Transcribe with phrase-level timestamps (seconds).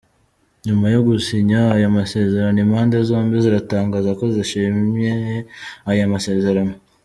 [0.65, 5.13] Nyuma yo gusinya aya masezerano impande zombi ziratangaza ko zishimiye
[5.91, 6.73] aya masezerano.